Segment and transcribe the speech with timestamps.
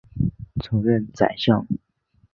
[0.59, 1.67] 曾任宰相。